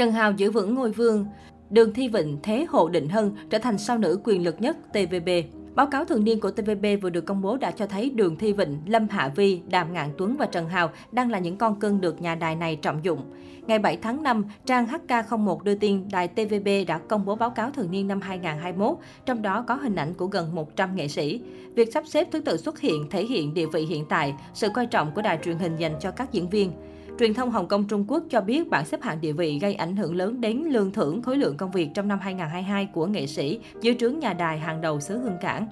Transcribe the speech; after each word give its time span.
Trần 0.00 0.12
Hào 0.12 0.32
giữ 0.32 0.50
vững 0.50 0.74
ngôi 0.74 0.90
vương. 0.90 1.26
Đường 1.70 1.92
Thi 1.92 2.08
Vịnh 2.08 2.38
thế 2.42 2.66
hộ 2.68 2.88
Định 2.88 3.08
Hân 3.08 3.32
trở 3.50 3.58
thành 3.58 3.78
sao 3.78 3.98
nữ 3.98 4.20
quyền 4.24 4.44
lực 4.44 4.60
nhất 4.60 4.76
TVB. 4.92 5.28
Báo 5.74 5.86
cáo 5.86 6.04
thường 6.04 6.24
niên 6.24 6.40
của 6.40 6.50
TVB 6.50 6.86
vừa 7.02 7.10
được 7.10 7.26
công 7.26 7.42
bố 7.42 7.56
đã 7.56 7.70
cho 7.70 7.86
thấy 7.86 8.10
Đường 8.10 8.36
Thi 8.36 8.52
Vịnh, 8.52 8.78
Lâm 8.86 9.08
Hạ 9.08 9.32
Vi, 9.36 9.60
Đàm 9.68 9.92
Ngạn 9.92 10.10
Tuấn 10.18 10.36
và 10.36 10.46
Trần 10.46 10.68
Hào 10.68 10.90
đang 11.12 11.30
là 11.30 11.38
những 11.38 11.56
con 11.56 11.80
cưng 11.80 12.00
được 12.00 12.20
nhà 12.20 12.34
đài 12.34 12.56
này 12.56 12.76
trọng 12.76 13.04
dụng. 13.04 13.20
Ngày 13.66 13.78
7 13.78 13.96
tháng 13.96 14.22
5, 14.22 14.44
trang 14.66 14.86
HK01 14.86 15.62
đưa 15.62 15.74
tin 15.74 16.08
đài 16.12 16.28
TVB 16.28 16.68
đã 16.86 16.98
công 16.98 17.24
bố 17.24 17.36
báo 17.36 17.50
cáo 17.50 17.70
thường 17.70 17.90
niên 17.90 18.08
năm 18.08 18.20
2021, 18.20 18.96
trong 19.26 19.42
đó 19.42 19.64
có 19.68 19.74
hình 19.74 19.96
ảnh 19.96 20.14
của 20.14 20.26
gần 20.26 20.54
100 20.54 20.96
nghệ 20.96 21.08
sĩ. 21.08 21.40
Việc 21.74 21.92
sắp 21.92 22.04
xếp 22.06 22.28
thứ 22.32 22.40
tự 22.40 22.56
xuất 22.56 22.80
hiện 22.80 23.10
thể 23.10 23.24
hiện 23.24 23.54
địa 23.54 23.66
vị 23.66 23.82
hiện 23.82 24.04
tại, 24.08 24.34
sự 24.54 24.68
coi 24.74 24.86
trọng 24.86 25.14
của 25.14 25.22
đài 25.22 25.38
truyền 25.44 25.58
hình 25.58 25.76
dành 25.76 25.94
cho 26.00 26.10
các 26.10 26.32
diễn 26.32 26.48
viên. 26.48 26.72
Truyền 27.20 27.34
thông 27.34 27.50
Hồng 27.50 27.68
Kông 27.68 27.84
Trung 27.84 28.04
Quốc 28.08 28.22
cho 28.30 28.40
biết 28.40 28.70
bảng 28.70 28.84
xếp 28.84 29.02
hạng 29.02 29.20
địa 29.20 29.32
vị 29.32 29.58
gây 29.58 29.74
ảnh 29.74 29.96
hưởng 29.96 30.16
lớn 30.16 30.40
đến 30.40 30.64
lương 30.66 30.92
thưởng 30.92 31.22
khối 31.22 31.36
lượng 31.36 31.56
công 31.56 31.70
việc 31.70 31.88
trong 31.94 32.08
năm 32.08 32.18
2022 32.22 32.88
của 32.92 33.06
nghệ 33.06 33.26
sĩ 33.26 33.60
dưới 33.80 33.96
trướng 34.00 34.18
nhà 34.18 34.32
đài 34.32 34.58
hàng 34.58 34.80
đầu 34.80 35.00
xứ 35.00 35.18
Hương 35.18 35.36
Cảng. 35.40 35.66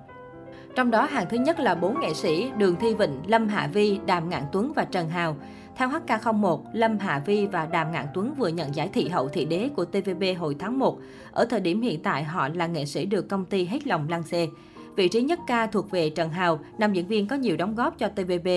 Trong 0.77 0.91
đó 0.91 1.05
hàng 1.11 1.27
thứ 1.31 1.37
nhất 1.37 1.61
là 1.61 1.75
bốn 1.75 2.01
nghệ 2.01 2.15
sĩ 2.15 2.51
Đường 2.59 2.77
Thi 2.81 2.95
Vịnh, 2.95 3.21
Lâm 3.27 3.49
Hạ 3.49 3.71
Vi, 3.73 3.99
Đàm 4.07 4.29
Ngạn 4.29 4.43
Tuấn 4.53 4.73
và 4.77 4.85
Trần 4.85 5.09
Hào. 5.09 5.37
Theo 5.77 5.89
HK01, 5.89 6.63
Lâm 6.73 6.99
Hạ 6.99 7.23
Vi 7.27 7.47
và 7.47 7.67
Đàm 7.67 7.93
Ngạn 7.93 8.07
Tuấn 8.15 8.35
vừa 8.35 8.49
nhận 8.49 8.75
giải 8.75 8.89
thị 8.93 9.09
hậu 9.09 9.29
thị 9.29 9.45
đế 9.45 9.69
của 9.77 9.85
TVB 9.85 10.25
hồi 10.39 10.57
tháng 10.59 10.79
1. 10.79 10.99
Ở 11.33 11.45
thời 11.45 11.61
điểm 11.61 11.83
hiện 11.83 12.03
tại, 12.03 12.25
họ 12.25 12.49
là 12.49 12.67
nghệ 12.67 12.87
sĩ 12.87 13.07
được 13.07 13.29
công 13.29 13.45
ty 13.45 13.65
hết 13.65 13.87
lòng 13.87 14.09
lăng 14.09 14.23
xê. 14.23 14.49
Vị 14.99 15.09
trí 15.09 15.23
nhất 15.23 15.41
ca 15.47 15.67
thuộc 15.67 15.91
về 15.91 16.11
Trần 16.11 16.31
Hào, 16.31 16.61
nam 16.79 16.93
diễn 16.93 17.07
viên 17.07 17.27
có 17.27 17.37
nhiều 17.37 17.57
đóng 17.57 17.75
góp 17.75 17.99
cho 17.99 18.09
TVB. 18.09 18.49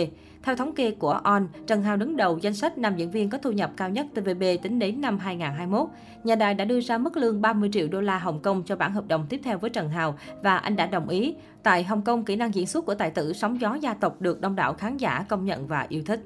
Theo 0.44 0.56
thống 0.56 0.76
kê 0.76 0.92
của 0.92 1.12
On, 1.12 1.48
Trần 1.68 1.84
Hào 1.84 1.98
đứng 1.98 2.18
đầu 2.18 2.38
danh 2.42 2.54
sách 2.54 2.78
nam 2.78 2.96
diễn 2.96 3.12
viên 3.12 3.30
có 3.30 3.38
thu 3.38 3.52
nhập 3.52 3.72
cao 3.78 3.90
nhất 3.90 4.08
TVB 4.14 4.44
tính 4.62 4.80
đến 4.80 5.02
năm 5.02 5.18
2021. 5.18 5.88
Nhà 6.24 6.36
đài 6.36 6.54
đã 6.54 6.66
đưa 6.66 6.82
ra 6.82 6.98
mức 6.98 7.18
lương 7.18 7.42
30 7.42 7.70
triệu 7.74 7.88
đô 7.88 8.02
la 8.02 8.20
Hồng 8.20 8.40
Kông 8.40 8.64
cho 8.64 8.76
bản 8.76 8.94
hợp 8.94 9.08
đồng 9.08 9.26
tiếp 9.30 9.42
theo 9.44 9.58
với 9.58 9.70
Trần 9.70 9.90
Hào 9.90 10.18
và 10.44 10.58
anh 10.58 10.76
đã 10.76 10.86
đồng 10.86 11.10
ý. 11.10 11.36
Tại 11.64 11.84
Hồng 11.84 12.02
Kông, 12.02 12.26
kỹ 12.26 12.36
năng 12.36 12.54
diễn 12.54 12.68
xuất 12.68 12.86
của 12.86 12.96
tài 12.96 13.10
tử 13.10 13.34
sóng 13.34 13.62
gió 13.62 13.74
gia 13.74 13.94
tộc 13.94 14.22
được 14.22 14.42
đông 14.42 14.56
đảo 14.56 14.74
khán 14.74 14.98
giả 14.98 15.26
công 15.30 15.46
nhận 15.46 15.68
và 15.68 15.86
yêu 15.90 16.04
thích. 16.06 16.22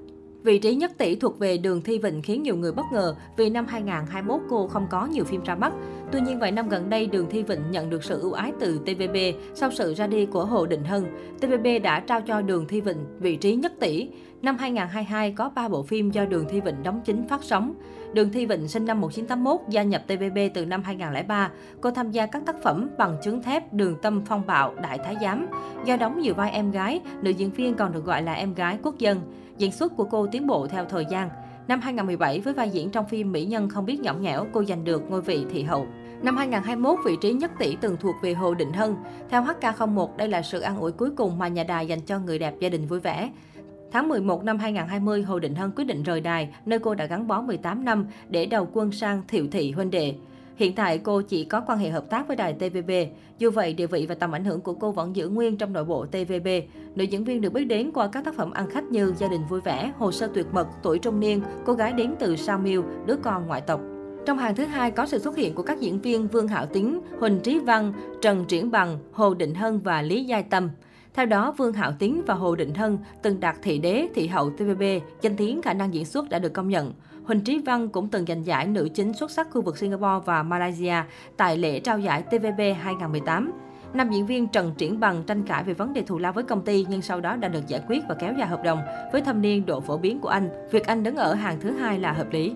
Vị 0.46 0.60
trí 0.60 0.76
nhất 0.76 0.92
tỷ 0.98 1.16
thuộc 1.16 1.40
về 1.40 1.58
Đường 1.58 1.82
Thi 1.82 2.00
Vịnh 2.00 2.22
khiến 2.22 2.44
nhiều 2.44 2.56
người 2.56 2.72
bất 2.72 2.86
ngờ 2.92 3.16
vì 3.38 3.50
năm 3.50 3.66
2021 3.68 4.42
cô 4.50 4.68
không 4.68 4.88
có 4.90 5.06
nhiều 5.06 5.24
phim 5.24 5.44
ra 5.44 5.56
mắt. 5.56 5.74
Tuy 6.12 6.22
nhiên 6.22 6.40
vài 6.40 6.52
năm 6.52 6.70
gần 6.70 6.90
đây, 6.90 7.08
Đường 7.08 7.30
Thi 7.30 7.44
Vịnh 7.44 7.60
nhận 7.72 7.90
được 7.90 8.04
sự 8.04 8.20
ưu 8.22 8.32
ái 8.32 8.52
từ 8.60 8.78
TVB 8.78 9.16
sau 9.54 9.72
sự 9.72 9.94
ra 9.94 10.08
đi 10.08 10.26
của 10.26 10.46
Hồ 10.46 10.66
Định 10.66 10.84
Hân. 10.84 11.06
TVB 11.40 11.68
đã 11.84 12.00
trao 12.00 12.22
cho 12.22 12.42
Đường 12.42 12.68
Thi 12.68 12.82
Vịnh 12.82 12.98
vị 13.20 13.36
trí 13.36 13.56
nhất 13.56 13.74
tỷ. 13.80 14.10
Năm 14.42 14.58
2022 14.58 15.32
có 15.32 15.50
3 15.50 15.68
bộ 15.68 15.84
phim 15.84 16.12
do 16.12 16.26
Đường 16.26 16.46
Thi 16.50 16.62
Vịnh 16.62 16.84
đóng 16.84 17.02
chính 17.06 17.28
phát 17.28 17.44
sóng. 17.44 17.74
Đường 18.14 18.32
Thi 18.32 18.46
Vịnh 18.46 18.68
sinh 18.68 18.86
năm 18.86 19.02
1981, 19.02 19.70
gia 19.70 19.84
nhập 19.84 20.04
TVB 20.08 20.38
từ 20.54 20.66
năm 20.66 20.84
2003. 20.84 21.52
Cô 21.82 21.92
tham 21.92 22.12
gia 22.12 22.26
các 22.26 22.46
tác 22.46 22.64
phẩm 22.64 22.90
bằng 22.98 23.18
chứng 23.24 23.44
thép, 23.44 23.74
đường 23.74 23.96
tâm 24.02 24.22
phong 24.26 24.46
bạo, 24.48 24.76
đại 24.82 24.98
thái 24.98 25.16
giám. 25.22 25.48
Do 25.86 25.98
đóng 25.98 26.20
nhiều 26.20 26.34
vai 26.34 26.52
em 26.52 26.72
gái, 26.72 27.02
nữ 27.22 27.32
diễn 27.32 27.52
viên 27.52 27.74
còn 27.74 27.92
được 27.94 28.06
gọi 28.06 28.22
là 28.22 28.34
em 28.34 28.54
gái 28.54 28.78
quốc 28.84 28.98
dân. 28.98 29.22
Diễn 29.58 29.72
xuất 29.72 29.98
của 29.98 30.04
cô 30.04 30.28
tiến 30.28 30.48
bộ 30.48 30.68
theo 30.68 30.86
thời 30.86 31.06
gian. 31.10 31.30
Năm 31.68 31.82
2017, 31.82 32.40
với 32.40 32.54
vai 32.54 32.70
diễn 32.70 32.90
trong 32.90 33.06
phim 33.06 33.32
Mỹ 33.32 33.46
Nhân 33.46 33.70
không 33.70 33.86
biết 33.86 34.00
nhõng 34.00 34.22
nhẽo, 34.22 34.46
cô 34.54 34.64
giành 34.64 34.84
được 34.84 35.10
ngôi 35.10 35.22
vị 35.22 35.46
thị 35.50 35.64
hậu. 35.64 35.88
Năm 36.22 36.38
2021, 36.38 37.00
vị 37.06 37.18
trí 37.22 37.34
nhất 37.34 37.52
tỷ 37.60 37.78
từng 37.82 37.98
thuộc 37.98 38.16
về 38.22 38.34
Hồ 38.34 38.54
Định 38.54 38.74
Hân. 38.74 38.96
Theo 39.30 39.44
HK01, 39.44 40.18
đây 40.18 40.28
là 40.28 40.42
sự 40.42 40.60
an 40.60 40.78
ủi 40.78 40.92
cuối 40.92 41.10
cùng 41.18 41.38
mà 41.38 41.48
nhà 41.48 41.64
đài 41.64 41.88
dành 41.88 42.02
cho 42.02 42.20
người 42.20 42.40
đẹp 42.40 42.54
gia 42.60 42.70
đình 42.70 42.88
vui 42.88 43.00
vẻ. 43.00 43.32
Tháng 43.92 44.10
11 44.10 44.44
năm 44.44 44.58
2020, 44.58 45.24
Hồ 45.24 45.40
Định 45.40 45.56
Hân 45.56 45.72
quyết 45.76 45.86
định 45.86 46.04
rời 46.04 46.22
đài, 46.22 46.50
nơi 46.66 46.80
cô 46.80 46.96
đã 46.96 47.06
gắn 47.06 47.28
bó 47.28 47.42
18 47.42 47.86
năm 47.86 48.08
để 48.30 48.46
đầu 48.46 48.68
quân 48.74 48.92
sang 48.92 49.22
thiệu 49.28 49.48
thị 49.52 49.72
huynh 49.72 49.92
đệ. 49.92 50.14
Hiện 50.56 50.76
tại 50.76 50.98
cô 50.98 51.22
chỉ 51.22 51.46
có 51.46 51.62
quan 51.68 51.80
hệ 51.80 51.90
hợp 51.90 52.10
tác 52.10 52.28
với 52.28 52.36
đài 52.36 52.54
TVB. 52.54 52.92
Dù 53.38 53.52
vậy, 53.52 53.74
địa 53.74 53.88
vị 53.88 54.06
và 54.10 54.16
tầm 54.16 54.32
ảnh 54.32 54.46
hưởng 54.46 54.62
của 54.62 54.74
cô 54.74 54.92
vẫn 54.92 55.16
giữ 55.16 55.30
nguyên 55.30 55.58
trong 55.58 55.74
nội 55.74 55.86
bộ 55.86 56.06
TVB. 56.06 56.48
Nữ 56.96 57.04
diễn 57.04 57.24
viên 57.24 57.42
được 57.42 57.54
biết 57.54 57.66
đến 57.66 57.92
qua 57.94 58.08
các 58.08 58.26
tác 58.26 58.36
phẩm 58.36 58.52
ăn 58.52 58.70
khách 58.70 58.84
như 58.84 59.14
Gia 59.18 59.28
đình 59.28 59.42
vui 59.50 59.62
vẻ, 59.62 59.92
Hồ 59.98 60.12
sơ 60.12 60.28
tuyệt 60.34 60.46
mật, 60.52 60.68
Tuổi 60.84 61.00
trung 61.00 61.20
niên, 61.20 61.42
Cô 61.66 61.74
gái 61.74 61.94
đến 61.94 62.16
từ 62.20 62.36
Sao 62.36 62.58
Miêu, 62.58 62.84
Đứa 63.06 63.16
con 63.16 63.48
ngoại 63.48 63.62
tộc. 63.62 63.82
Trong 64.26 64.38
hàng 64.38 64.56
thứ 64.56 64.66
hai 64.66 64.92
có 64.92 65.06
sự 65.06 65.20
xuất 65.20 65.38
hiện 65.38 65.56
của 65.56 65.64
các 65.64 65.80
diễn 65.80 66.02
viên 66.02 66.28
Vương 66.28 66.48
Hạo 66.48 66.66
Tính, 66.66 67.02
Huỳnh 67.20 67.40
Trí 67.40 67.60
Văn, 67.60 67.94
Trần 68.22 68.46
Triển 68.46 68.72
Bằng, 68.72 69.00
Hồ 69.12 69.34
Định 69.34 69.56
Hân 69.56 69.80
và 69.80 70.02
Lý 70.02 70.24
Giai 70.24 70.44
Tâm. 70.44 70.70
Theo 71.16 71.26
đó, 71.26 71.54
Vương 71.58 71.74
Hạo 71.74 71.92
Tiến 72.00 72.22
và 72.26 72.34
Hồ 72.34 72.56
Định 72.56 72.74
Hân 72.74 72.98
từng 73.22 73.40
đạt 73.40 73.56
thị 73.62 73.78
đế, 73.78 74.08
thị 74.16 74.28
hậu 74.28 74.50
TVB, 74.50 74.84
danh 75.22 75.36
tiếng 75.36 75.62
khả 75.62 75.74
năng 75.74 75.94
diễn 75.94 76.06
xuất 76.06 76.30
đã 76.30 76.40
được 76.40 76.54
công 76.54 76.70
nhận. 76.70 76.94
Huỳnh 77.24 77.42
Trí 77.42 77.60
Văn 77.66 77.90
cũng 77.90 78.08
từng 78.08 78.26
giành 78.26 78.46
giải 78.46 78.68
nữ 78.68 78.90
chính 78.94 79.14
xuất 79.14 79.32
sắc 79.32 79.48
khu 79.52 79.62
vực 79.62 79.78
Singapore 79.78 80.26
và 80.26 80.44
Malaysia 80.44 80.96
tại 81.38 81.58
lễ 81.58 81.80
trao 81.80 82.00
giải 82.00 82.22
TVB 82.22 82.62
2018. 82.82 83.52
Nam 83.94 84.10
diễn 84.10 84.26
viên 84.26 84.48
Trần 84.48 84.74
Triển 84.78 85.00
Bằng 85.00 85.24
tranh 85.28 85.44
cãi 85.44 85.64
về 85.64 85.74
vấn 85.74 85.94
đề 85.94 86.02
thù 86.02 86.18
lao 86.18 86.34
với 86.34 86.44
công 86.44 86.62
ty 86.62 86.86
nhưng 86.90 87.02
sau 87.02 87.22
đó 87.22 87.36
đã 87.36 87.48
được 87.48 87.68
giải 87.68 87.82
quyết 87.88 88.04
và 88.10 88.16
kéo 88.16 88.34
dài 88.38 88.48
hợp 88.48 88.64
đồng. 88.64 88.80
Với 89.12 89.22
thâm 89.22 89.42
niên 89.42 89.66
độ 89.66 89.80
phổ 89.80 89.98
biến 89.98 90.20
của 90.20 90.30
anh, 90.30 90.50
việc 90.72 90.88
anh 90.88 91.04
đứng 91.04 91.16
ở 91.16 91.34
hàng 91.34 91.58
thứ 91.62 91.72
hai 91.72 92.00
là 92.00 92.12
hợp 92.12 92.28
lý. 92.32 92.54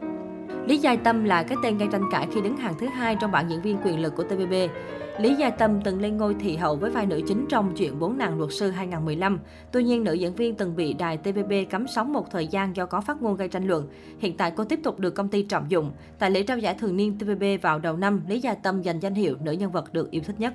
Lý 0.65 0.77
Giai 0.77 0.97
Tâm 0.97 1.23
là 1.23 1.43
cái 1.43 1.57
tên 1.63 1.77
gây 1.77 1.87
tranh 1.91 2.03
cãi 2.11 2.27
khi 2.33 2.41
đứng 2.41 2.57
hàng 2.57 2.73
thứ 2.79 2.87
hai 2.87 3.17
trong 3.21 3.31
bảng 3.31 3.49
diễn 3.49 3.61
viên 3.61 3.77
quyền 3.83 3.99
lực 3.99 4.15
của 4.15 4.23
TVB. 4.23 4.53
Lý 5.19 5.35
Gia 5.35 5.49
Tâm 5.49 5.81
từng 5.81 6.01
lên 6.01 6.17
ngôi 6.17 6.35
thị 6.39 6.55
hậu 6.55 6.75
với 6.75 6.91
vai 6.91 7.05
nữ 7.05 7.21
chính 7.27 7.45
trong 7.49 7.75
chuyện 7.75 7.99
Bốn 7.99 8.17
nàng 8.17 8.37
luật 8.37 8.53
sư 8.53 8.69
2015. 8.71 9.39
Tuy 9.71 9.83
nhiên, 9.83 10.03
nữ 10.03 10.13
diễn 10.13 10.35
viên 10.35 10.55
từng 10.55 10.75
bị 10.75 10.93
đài 10.93 11.17
TVB 11.17 11.53
cấm 11.69 11.87
sóng 11.87 12.13
một 12.13 12.31
thời 12.31 12.47
gian 12.47 12.75
do 12.75 12.85
có 12.85 13.01
phát 13.01 13.21
ngôn 13.21 13.37
gây 13.37 13.47
tranh 13.47 13.67
luận. 13.67 13.87
Hiện 14.19 14.37
tại 14.37 14.51
cô 14.55 14.63
tiếp 14.63 14.79
tục 14.83 14.99
được 14.99 15.15
công 15.15 15.29
ty 15.29 15.43
trọng 15.43 15.71
dụng. 15.71 15.91
Tại 16.19 16.31
lễ 16.31 16.43
trao 16.43 16.57
giải 16.57 16.73
thường 16.73 16.95
niên 16.95 17.17
TVB 17.17 17.43
vào 17.61 17.79
đầu 17.79 17.97
năm, 17.97 18.21
Lý 18.27 18.39
Gia 18.39 18.53
Tâm 18.53 18.83
giành 18.83 19.01
danh 19.01 19.13
hiệu 19.13 19.35
nữ 19.43 19.51
nhân 19.51 19.71
vật 19.71 19.93
được 19.93 20.11
yêu 20.11 20.21
thích 20.25 20.39
nhất. 20.39 20.53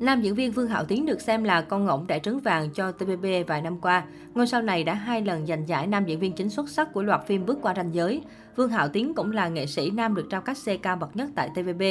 Nam 0.00 0.20
diễn 0.20 0.34
viên 0.34 0.52
Vương 0.52 0.68
Hạo 0.68 0.84
Tiến 0.84 1.06
được 1.06 1.20
xem 1.20 1.44
là 1.44 1.60
con 1.60 1.84
ngỗng 1.84 2.06
đại 2.06 2.20
trứng 2.20 2.38
vàng 2.38 2.70
cho 2.70 2.92
TVB 2.92 3.26
vài 3.46 3.62
năm 3.62 3.78
qua. 3.80 4.04
Ngôi 4.34 4.46
sao 4.46 4.62
này 4.62 4.84
đã 4.84 4.94
hai 4.94 5.22
lần 5.22 5.46
giành 5.46 5.68
giải 5.68 5.86
nam 5.86 6.04
diễn 6.04 6.18
viên 6.18 6.32
chính 6.32 6.50
xuất 6.50 6.68
sắc 6.68 6.92
của 6.92 7.02
loạt 7.02 7.26
phim 7.26 7.46
Bước 7.46 7.58
qua 7.62 7.74
ranh 7.76 7.94
giới. 7.94 8.22
Vương 8.56 8.70
Hạo 8.70 8.88
Tiến 8.88 9.14
cũng 9.14 9.32
là 9.32 9.48
nghệ 9.48 9.66
sĩ 9.66 9.90
nam 9.90 10.14
được 10.14 10.26
trao 10.30 10.40
các 10.40 10.56
C 10.64 10.82
cao 10.82 10.96
bậc 10.96 11.16
nhất 11.16 11.30
tại 11.34 11.50
TVB. 11.54 11.82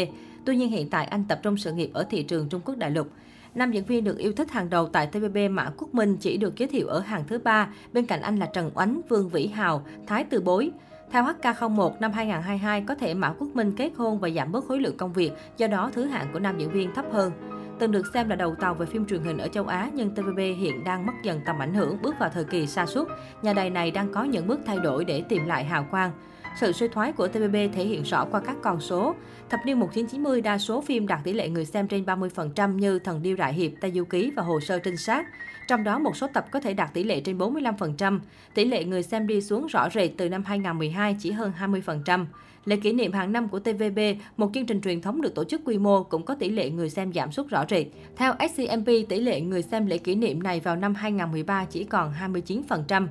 Tuy 0.45 0.55
nhiên 0.55 0.69
hiện 0.69 0.89
tại 0.89 1.05
anh 1.05 1.23
tập 1.27 1.39
trung 1.43 1.57
sự 1.57 1.73
nghiệp 1.73 1.89
ở 1.93 2.05
thị 2.09 2.23
trường 2.23 2.49
Trung 2.49 2.61
Quốc 2.65 2.77
đại 2.77 2.91
lục. 2.91 3.07
Nam 3.55 3.71
diễn 3.71 3.85
viên 3.85 4.03
được 4.03 4.17
yêu 4.17 4.33
thích 4.33 4.51
hàng 4.51 4.69
đầu 4.69 4.87
tại 4.87 5.07
TVB 5.07 5.37
Mã 5.51 5.69
Quốc 5.77 5.93
Minh 5.93 6.17
chỉ 6.17 6.37
được 6.37 6.57
giới 6.57 6.67
thiệu 6.67 6.87
ở 6.87 6.99
hàng 6.99 7.23
thứ 7.27 7.39
ba, 7.39 7.67
bên 7.93 8.05
cạnh 8.05 8.21
anh 8.21 8.39
là 8.39 8.45
Trần 8.53 8.71
Oánh, 8.73 9.01
Vương 9.09 9.29
Vĩ 9.29 9.47
Hào, 9.47 9.85
Thái 10.07 10.23
Từ 10.23 10.41
Bối. 10.41 10.71
Theo 11.11 11.23
HK01, 11.23 11.91
năm 11.99 12.11
2022 12.11 12.81
có 12.81 12.95
thể 12.95 13.13
Mã 13.13 13.33
Quốc 13.39 13.47
Minh 13.53 13.71
kết 13.77 13.91
hôn 13.95 14.19
và 14.19 14.29
giảm 14.29 14.51
bớt 14.51 14.65
khối 14.65 14.79
lượng 14.79 14.97
công 14.97 15.13
việc, 15.13 15.31
do 15.57 15.67
đó 15.67 15.91
thứ 15.93 16.05
hạng 16.05 16.27
của 16.33 16.39
nam 16.39 16.57
diễn 16.57 16.71
viên 16.71 16.93
thấp 16.93 17.05
hơn. 17.11 17.31
Từng 17.79 17.91
được 17.91 18.07
xem 18.13 18.29
là 18.29 18.35
đầu 18.35 18.55
tàu 18.55 18.73
về 18.73 18.85
phim 18.85 19.05
truyền 19.05 19.23
hình 19.23 19.37
ở 19.37 19.47
châu 19.47 19.67
Á, 19.67 19.89
nhưng 19.93 20.15
TVB 20.15 20.37
hiện 20.37 20.83
đang 20.83 21.05
mất 21.05 21.13
dần 21.23 21.41
tầm 21.45 21.59
ảnh 21.59 21.73
hưởng, 21.73 22.01
bước 22.01 22.15
vào 22.19 22.29
thời 22.29 22.43
kỳ 22.43 22.67
sa 22.67 22.85
sút. 22.85 23.07
Nhà 23.41 23.53
đài 23.53 23.69
này 23.69 23.91
đang 23.91 24.11
có 24.13 24.23
những 24.23 24.47
bước 24.47 24.59
thay 24.65 24.77
đổi 24.79 25.05
để 25.05 25.23
tìm 25.29 25.45
lại 25.45 25.63
hào 25.63 25.87
quang. 25.91 26.11
Sự 26.55 26.71
suy 26.71 26.87
thoái 26.87 27.11
của 27.11 27.27
TVB 27.27 27.55
thể 27.73 27.83
hiện 27.83 28.03
rõ 28.03 28.25
qua 28.25 28.41
các 28.45 28.55
con 28.61 28.81
số. 28.81 29.15
Thập 29.49 29.59
niên 29.65 29.79
1990, 29.79 30.41
đa 30.41 30.57
số 30.57 30.81
phim 30.81 31.07
đạt 31.07 31.19
tỷ 31.23 31.33
lệ 31.33 31.49
người 31.49 31.65
xem 31.65 31.87
trên 31.87 32.03
30% 32.03 32.75
như 32.75 32.99
Thần 32.99 33.21
Điêu 33.21 33.35
Đại 33.35 33.53
Hiệp, 33.53 33.71
Tây 33.81 33.91
Du 33.91 34.03
Ký 34.03 34.31
và 34.35 34.43
Hồ 34.43 34.59
Sơ 34.59 34.79
Trinh 34.79 34.97
Sát. 34.97 35.25
Trong 35.67 35.83
đó, 35.83 35.99
một 35.99 36.17
số 36.17 36.27
tập 36.33 36.45
có 36.51 36.59
thể 36.59 36.73
đạt 36.73 36.93
tỷ 36.93 37.03
lệ 37.03 37.19
trên 37.19 37.37
45%. 37.37 38.19
Tỷ 38.53 38.65
lệ 38.65 38.83
người 38.83 39.03
xem 39.03 39.27
đi 39.27 39.41
xuống 39.41 39.67
rõ 39.67 39.89
rệt 39.89 40.11
từ 40.17 40.29
năm 40.29 40.43
2012 40.43 41.15
chỉ 41.19 41.31
hơn 41.31 41.51
20%. 41.59 42.25
Lễ 42.65 42.75
kỷ 42.75 42.93
niệm 42.93 43.11
hàng 43.11 43.31
năm 43.31 43.49
của 43.49 43.59
TVB, 43.59 43.99
một 44.37 44.49
chương 44.53 44.65
trình 44.65 44.81
truyền 44.81 45.01
thống 45.01 45.21
được 45.21 45.35
tổ 45.35 45.43
chức 45.43 45.61
quy 45.65 45.77
mô 45.77 46.03
cũng 46.03 46.25
có 46.25 46.35
tỷ 46.35 46.49
lệ 46.49 46.69
người 46.69 46.89
xem 46.89 47.13
giảm 47.13 47.31
sút 47.31 47.47
rõ 47.47 47.65
rệt. 47.69 47.85
Theo 48.15 48.33
SCMP, 48.49 48.85
tỷ 49.09 49.19
lệ 49.19 49.41
người 49.41 49.61
xem 49.61 49.85
lễ 49.85 49.97
kỷ 49.97 50.15
niệm 50.15 50.43
này 50.43 50.59
vào 50.59 50.75
năm 50.75 50.95
2013 50.95 51.65
chỉ 51.65 51.83
còn 51.83 52.13
29%. 52.37 53.07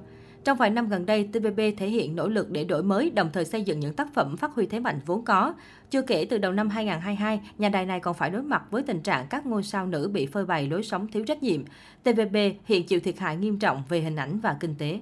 Trong 0.49 0.59
vài 0.59 0.71
năm 0.71 0.89
gần 0.89 1.07
đây, 1.07 1.29
TVB 1.33 1.61
thể 1.77 1.89
hiện 1.89 2.17
nỗ 2.17 2.29
lực 2.29 2.51
để 2.51 2.65
đổi 2.65 2.83
mới, 2.83 3.11
đồng 3.11 3.31
thời 3.33 3.45
xây 3.45 3.63
dựng 3.63 3.81
những 3.81 3.95
tác 3.95 4.15
phẩm 4.15 4.37
phát 4.37 4.55
huy 4.55 4.67
thế 4.67 4.81
mạnh 4.81 5.01
vốn 5.07 5.25
có. 5.25 5.55
Chưa 5.91 6.03
kể 6.03 6.25
từ 6.31 6.39
đầu 6.39 6.53
năm 6.53 6.69
2022, 6.69 7.41
nhà 7.59 7.69
đài 7.69 7.87
này 7.87 8.01
còn 8.01 8.15
phải 8.15 8.31
đối 8.31 8.43
mặt 8.43 8.63
với 8.71 8.83
tình 8.83 9.01
trạng 9.01 9.27
các 9.31 9.47
ngôi 9.47 9.63
sao 9.63 9.87
nữ 9.87 10.11
bị 10.13 10.27
phơi 10.27 10.47
bày 10.47 10.69
lối 10.69 10.83
sống 10.83 11.09
thiếu 11.09 11.25
trách 11.25 11.43
nhiệm. 11.43 11.65
TVB 12.03 12.37
hiện 12.65 12.87
chịu 12.87 13.01
thiệt 13.01 13.19
hại 13.19 13.37
nghiêm 13.37 13.59
trọng 13.59 13.83
về 13.89 14.01
hình 14.01 14.17
ảnh 14.17 14.41
và 14.41 14.57
kinh 14.61 14.75
tế. 14.79 15.01